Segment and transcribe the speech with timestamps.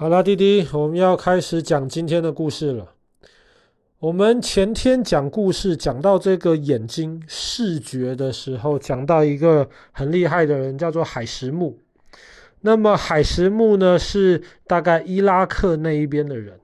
[0.00, 2.94] 好了，弟弟，我们要开始讲今天的故事了。
[3.98, 11.80] 我们前天讲故事讲到这个眼睛视觉的时候，讲到一个很厉害的人，叫做海什木。
[12.60, 16.60] 那么海什木呢，是大概伊拉克那一边的人。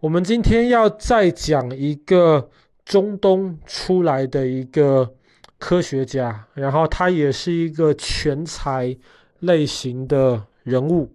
[0.00, 2.50] 我们今天要再讲一个
[2.84, 5.14] 中东出来的一个
[5.56, 8.94] 科学家，然后他也是一个全才
[9.38, 11.10] 类型的人物。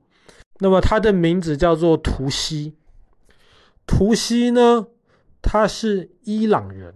[0.59, 2.73] 那么他的名字叫做图西，
[3.85, 4.87] 图西呢，
[5.41, 6.93] 他是伊朗人。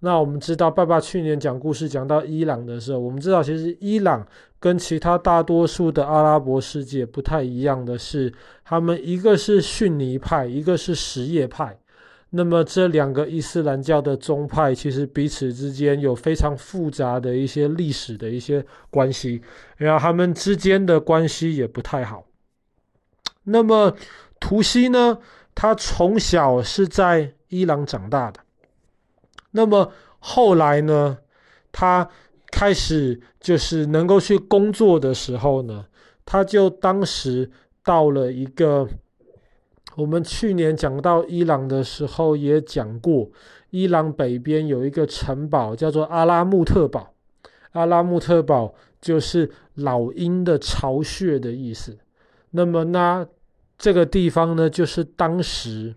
[0.00, 4.24] 那我们知道，爸爸去年讲故事讲到伊朗的时候，我们知道其实伊朗
[4.60, 8.30] 跟其他大多数的阿拉伯世界不太一样的是，
[8.62, 11.78] 他们一个是逊尼派，一个是什叶派。
[12.30, 19.40] 那么这两个伊斯兰教的宗派，其实彼此之间有非常复杂的一些历史的一些关系，
[19.78, 22.25] 然后他们之间的关系也不太好。
[23.48, 23.96] 那么
[24.38, 25.18] 图西呢，
[25.54, 28.40] 他从小是在伊朗长大的。
[29.52, 31.18] 那么后来呢，
[31.72, 32.08] 他
[32.50, 35.86] 开始就是能够去工作的时候呢，
[36.24, 37.50] 他就当时
[37.82, 38.88] 到了一个，
[39.96, 43.30] 我们去年讲到伊朗的时候也讲过，
[43.70, 47.14] 伊朗北边有一个城堡叫做阿拉木特堡，
[47.72, 51.96] 阿拉木特堡就是老鹰的巢穴的意思。
[52.56, 53.24] 那么那
[53.78, 55.94] 这个地方呢，就是当时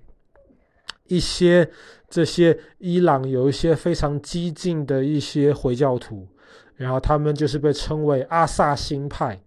[1.07, 1.71] 一些。
[2.11, 6.27] 这些伊朗有一些非常激进的一些回教徒，
[6.75, 9.39] 然后他们就是被称为阿萨辛派，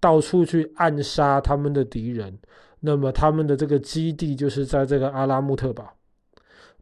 [0.00, 2.36] 到处去暗杀他们的敌人。
[2.80, 5.94] 那么他们的这个基地就是在这个阿拉木特堡。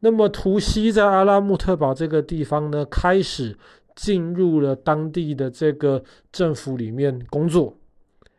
[0.00, 3.54] 那么图西在阿拉木特堡这个地方呢，开始
[3.94, 7.76] 进入了当地的这个政府里面工作。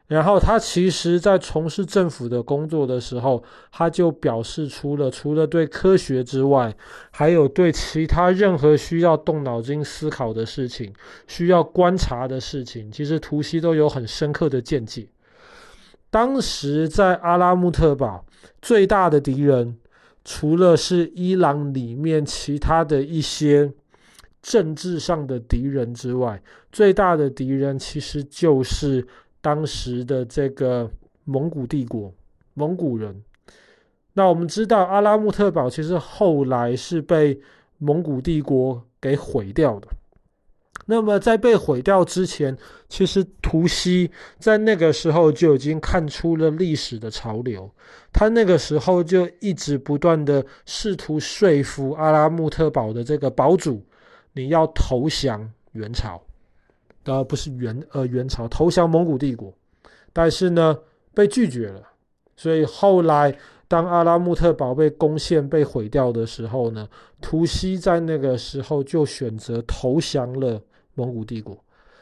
[0.08, 6.72] 然后他其实，在从事政府的工作的时候，他就表示出了除了对科学之外，
[7.10, 10.94] 还有对其他任何需要动脑筋思考的事情、
[11.26, 15.08] 需要观察的事情，其实图西都有很深刻的见解。
[16.12, 18.24] 当时在阿拉木特堡
[18.62, 19.76] 最大的敌人，
[20.24, 23.74] 除了是伊朗里面其他的一些
[24.44, 29.08] 政治上的敌人之外，最大的敌人其实就是。
[29.46, 30.90] 当时的这个
[31.24, 32.12] 蒙古帝国，
[32.56, 33.22] 蒙古人。
[34.14, 37.40] 那我们知道，阿拉木特堡其实后来是被
[37.78, 39.88] 蒙古帝国给毁掉的。
[40.88, 42.58] 那么在被毁掉之前，
[42.90, 47.70] 其实图西在那个时候就已经看出了历史的潮流。
[48.12, 53.84] 他那个时候就一直不断的试图说服阿拉木特堡的这个堡主，
[54.34, 56.20] 你要投降元朝。
[57.06, 59.54] 呃，不是元呃元朝投降蒙古帝国，
[60.12, 60.78] 但是呢
[61.14, 61.82] 被拒绝了，
[62.36, 63.36] 所以后来
[63.68, 66.88] 当阿拉木特堡被攻陷被毁掉的时候呢，
[67.22, 70.62] 图西在那个时候就选择投降了
[70.96, 71.58] 蒙古帝国。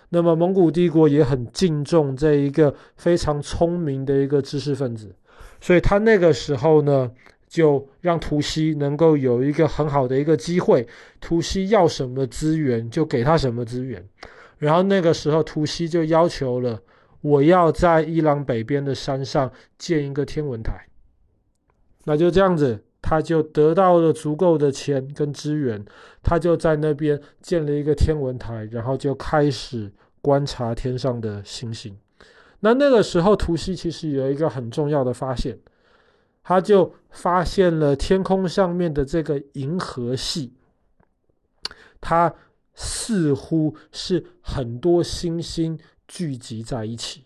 [0.10, 5.14] 那么蒙古帝国也很敬重这一个非常聪明的一个知识分子，
[5.60, 7.12] 所以他那个时候呢
[7.48, 10.88] 就让图西能够有一个很好的一个机会，
[11.20, 14.08] 图西要什么资源就给他什么资源。
[14.58, 16.82] 然后那个时候，图西就要求了，
[17.22, 20.88] 我要在伊朗北边的山上建一个天文台。
[22.06, 25.84] 那就这样子，他就得到了足够的钱跟资源，
[26.22, 29.92] 他就在那边建了一个天文台，然后就开始
[30.22, 31.98] 观察天上的星星。
[32.62, 35.58] 那那个时候，图西其实有一个很重要的发现，
[36.44, 40.54] 他就发现了天空上面的这个银河系，
[42.00, 42.34] 它。
[42.74, 47.24] 似乎是很多星星聚集在一起。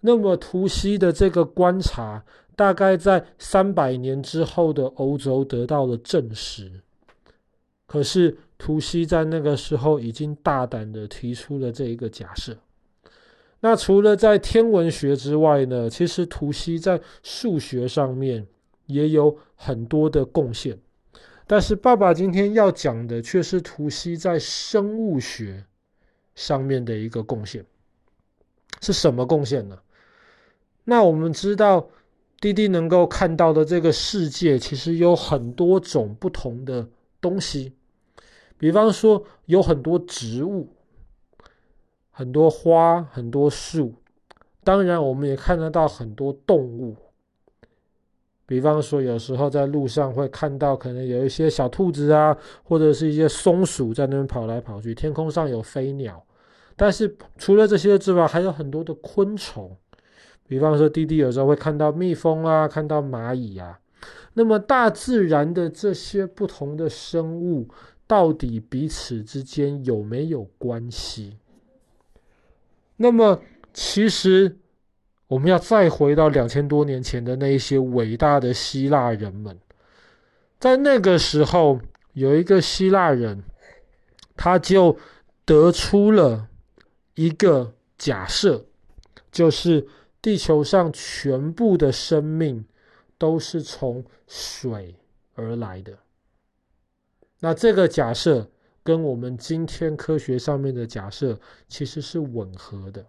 [0.00, 2.24] 那么图西的这个观察，
[2.56, 6.80] 大概在三百年之后的欧洲得到了证实。
[7.86, 12.56] 可是图西在那个时候已经大胆的提出了这一个假设。
[13.60, 18.46] 那除了在天文学之外呢，其实图西在数学上面
[18.86, 20.78] 也有很多的贡献。
[21.50, 25.64] 但是爸爸今天要讲的却是图西在生物学
[26.36, 27.66] 上面的一个贡献，
[28.80, 29.76] 是什么贡献呢？
[30.84, 31.88] 那我们知道，
[32.40, 36.88] 弟弟能够看到的这个世界，其实有很多种不同的
[37.20, 37.72] 东西，
[38.56, 40.68] 比方说有很多植物，
[42.12, 43.92] 很多花，很多树，
[44.62, 46.96] 当然我们也看得到很多动物。
[48.50, 54.92] 比方说，有时候在路上会看到，可能有一些小兔子啊，或者是一些松鼠在那边跑来跑去。
[54.92, 56.20] 天空上有飞鸟，
[56.74, 59.70] 但是除了这些之外，还有很多的昆虫，
[60.48, 63.78] 比方说，弟弟有时候会看到蜜蜂啊，看到蚂蚁啊。
[64.34, 67.68] 那么，大自然的这些不同的生物，
[68.08, 71.36] 到底彼此之间有没有关系？
[72.96, 73.40] 那么，
[73.72, 74.56] 其实
[75.30, 79.56] 我们要再回到两千多年前的那一些伟大的希腊人们，
[80.58, 81.80] 在那个时候，
[82.14, 83.44] 有一个希腊人，
[84.36, 84.98] 他就
[85.44, 86.48] 得出了
[87.14, 88.66] 一个假设，
[89.30, 89.86] 就是。
[90.22, 92.62] 地球上全部的生命
[93.16, 94.94] 都是从水
[95.32, 95.96] 而来的。
[97.38, 98.46] 那这个假设
[98.82, 103.06] 跟我们今天科学上面的假设其实是吻合的。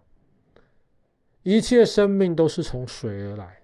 [1.42, 3.58] 一切生命都是从水而来。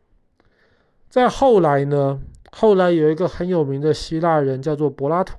[1.09, 2.21] 再后来呢，
[2.53, 5.37] 后来有一个很有名的希腊人叫做柏拉图。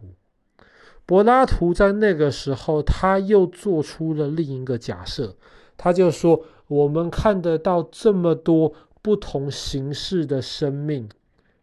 [1.05, 5.35] 柏拉图在那个时候，他又做出了另一个假设，
[5.77, 6.45] 他就说。
[6.69, 8.71] 我们看得到这么多
[9.01, 11.09] 不同形式的生命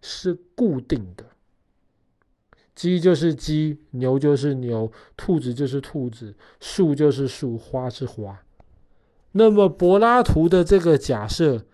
[0.03, 1.25] 是固定的，
[2.75, 8.37] 鸡就是鸡，牛就是牛，兔子就是兔子，树就是树，花是花。
[9.37, 11.65] 那么柏拉图的这个假设，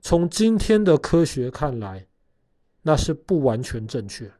[0.00, 2.06] 从今天的科学看来，
[2.82, 4.30] 那是不完全正确。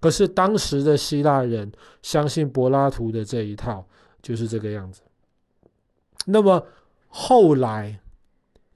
[0.00, 1.70] 可是当时的希腊人
[2.02, 3.86] 相信柏拉图的这一套，
[4.22, 5.02] 就是这个样子。
[6.26, 6.66] 那么。
[7.14, 8.00] 后来，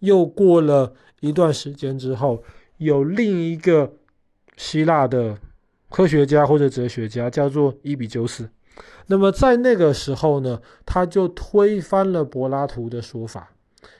[0.00, 2.44] 又过了一段时间之后，
[2.76, 3.90] 有另一个
[4.58, 5.38] 希腊的
[5.88, 8.46] 科学家或者哲学家叫做伊比鸠斯。
[9.06, 13.52] 那么在那个时候呢，他就推翻了柏拉图的说法。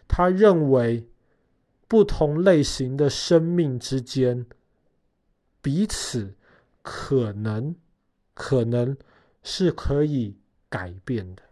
[0.09, 1.09] 他认为，
[1.89, 4.47] 不同类型的生命之间
[5.61, 6.35] 彼此
[6.83, 7.75] 可能
[8.35, 8.97] 可能
[9.43, 10.37] 是可以
[10.69, 11.43] 改变的。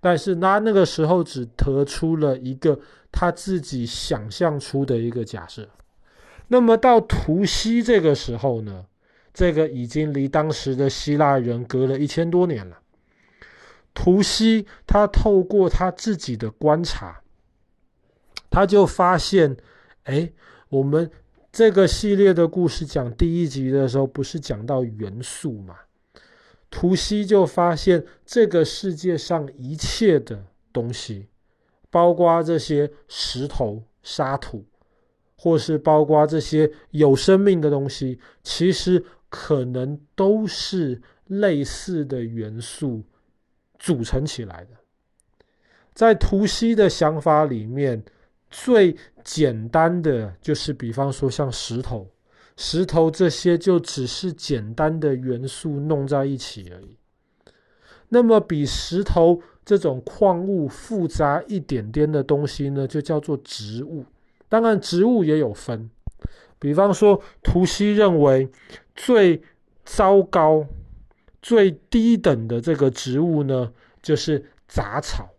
[0.00, 2.78] 但是他那个时候只得出了一个
[3.10, 5.68] 他自己想象出的一个假设。
[6.46, 8.86] 那么到图西这个时候呢，
[9.38, 12.76] 这个已经离当时的希腊人隔了一千多年了。
[13.94, 17.22] 图西他透过他自己的观察，
[18.50, 19.56] 他就发现，
[20.02, 20.32] 哎，
[20.68, 21.08] 我们
[21.52, 25.76] 这个系列的故事讲第一集的时候，不是讲到元素吗？
[26.68, 31.28] 图西就发现，这个世界上一切的东西，
[31.90, 34.64] 包括这些石头、沙土，
[35.36, 43.02] 或是包括这些有生命的东西，其实可能都是类似的元素
[43.78, 44.70] 组成起来的。
[45.94, 48.02] 在图西的想法里面，
[48.50, 52.08] 最简单的就是，比方说像石头。
[52.56, 56.96] 石头这些就只是简单的元素弄在一起而已。
[58.08, 64.04] 那么比石头这种矿物复杂一点点的东西呢，就叫做植物。
[64.48, 65.88] 当然，植物也有分。
[66.58, 68.48] 比方说，图西认为
[68.98, 69.40] 最
[69.84, 70.66] 糟糕、
[71.40, 73.72] 最低等的这个植物呢，
[74.02, 75.30] 就是杂草。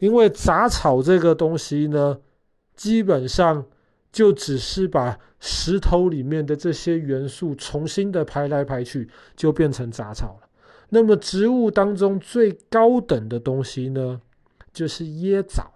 [0.00, 2.18] 因为杂草这个东西呢，
[2.74, 3.64] 基本上。
[4.12, 10.48] 就只是把石头里面的这些元素重新的排来排去，就变成杂草了。
[10.88, 14.22] 那么植物当中最高等的东西呢，
[14.72, 15.70] 就是椰枣。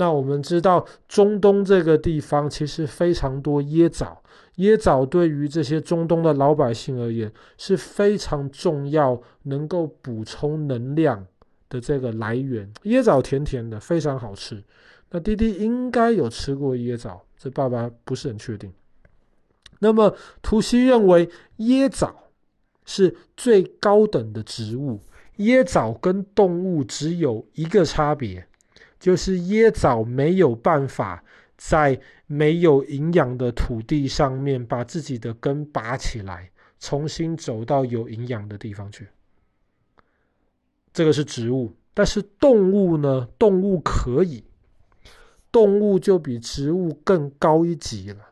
[0.00, 4.22] 那我们知道中东这个地方其实非常多椰枣，
[4.56, 11.26] 椰枣对于这些中东的老百姓而言是非常重要，能够补充能量
[11.68, 12.72] 的这个来源。
[12.84, 14.64] 椰枣甜甜的，非常好吃。
[15.10, 18.72] 那弟弟应该有吃过椰枣，这爸爸不是很确定。
[19.80, 21.28] 那么图西认为
[21.58, 22.30] 椰枣
[22.86, 25.00] 是最高等的植物，
[25.40, 28.46] 椰枣跟动物只有一个差别，
[29.00, 31.24] 就是椰枣没有办法
[31.56, 39.08] 在没有营养的土地上面把自己的根拔起来，重新走到有营养的地方去。
[40.92, 43.26] 这个是植物，但是动物呢？
[43.38, 44.44] 动物可以。
[45.52, 48.30] 动物就比植物更高一级了。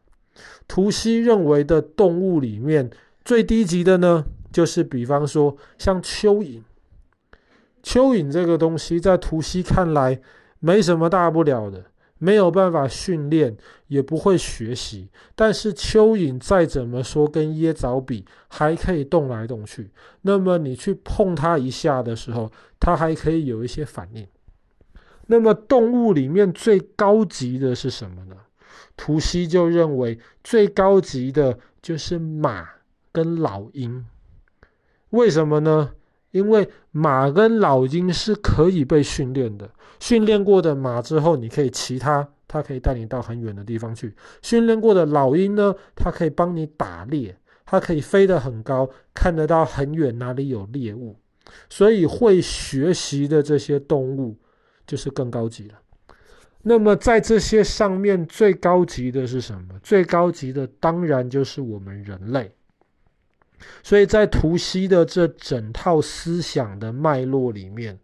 [0.69, 2.89] 图西认为的动物里面
[3.25, 6.63] 最低级的呢，就是比方说像蚯蚓。
[7.83, 10.21] 蚯蚓这个东西在图西看来
[10.61, 11.85] 没什么大不了的，
[12.19, 15.09] 没有办法训练，也不会学习。
[15.35, 19.91] 但是蚯蚓再怎么说跟椰枣比，还可以动来动去。
[20.23, 22.51] 那么你去碰它一下的时候，
[22.81, 24.27] 它还可以有一些反应。
[25.27, 28.37] 那么动物里面最高级的是什么呢？
[28.97, 32.69] 图西就认为最高级的就是马
[33.13, 34.05] 跟老鹰。
[35.11, 35.93] 为什么呢？
[36.31, 39.71] 因为马跟老鹰是可以被训练的，
[40.01, 44.15] 训练过的马之后，你可以骑它，它可以带你到很远的地方去。
[44.43, 51.17] 训练过的老鹰呢，它可以帮你打猎，它可以飞得很高，看得到很远哪里有猎物。
[51.71, 54.37] 所以会学习的这些动物
[54.87, 55.79] 就是更高级了。
[56.61, 59.79] 那么在这些上面最高级的是什么？
[59.83, 62.53] 最高级的当然就是我们人类。
[63.83, 67.99] 所以在图西的这整套思想的脉络里面，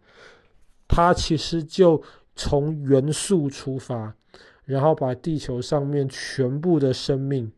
[0.87, 2.01] 他其实就
[2.35, 4.15] 从元素出发，
[4.65, 7.51] 然后把地球上面全部的生命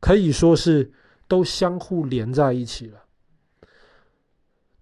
[0.00, 0.90] 可以说是
[1.28, 3.04] 都相互连在一起了。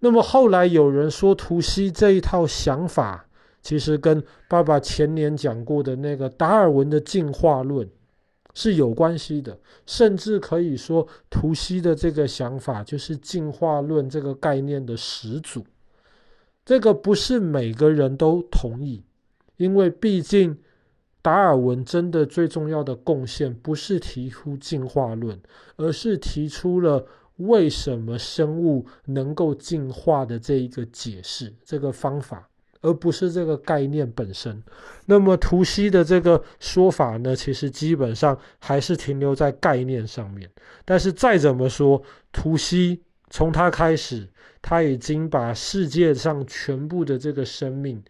[0.01, 3.27] 那么后来有人说，图西这一套想法，
[3.61, 7.91] 其实跟爸爸前年讲过的那个达尔文的进化论
[8.59, 15.65] 是有关系的，甚至可以说，图西的这个想法就是进化论这个概念的始祖。
[16.65, 19.05] 这个不是每个人都同意，
[19.59, 20.59] 因为毕竟
[21.23, 25.41] 达尔文真的最重要的贡献不是提出进化论，
[25.77, 27.07] 而是提出了。
[27.37, 32.49] 为什么生物能够进化的这一个解释，这个方法，
[32.81, 34.63] 而不是这个概念本身。
[35.07, 40.51] 那么图西的这个说法呢，其实基本上还是停留在概念上面。
[40.85, 44.29] 但是再怎么说，图西从他开始，
[44.63, 48.03] 他已经把世界上全部的这个生命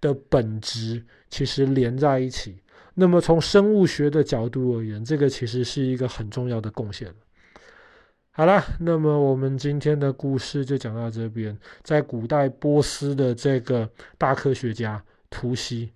[0.00, 2.58] 的本质其实连在一起。
[2.94, 7.12] 那么从生物学的角度而言，这个其实是一个很重要的贡献。
[8.36, 11.56] 好了，那么我们今天的故事就讲到这边。
[11.84, 13.88] 在古代波斯的这个
[14.18, 15.00] 大科学家
[15.30, 15.92] 图西。